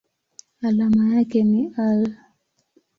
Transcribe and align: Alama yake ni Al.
Alama 0.61 1.15
yake 1.15 1.43
ni 1.43 1.73
Al. 1.77 2.13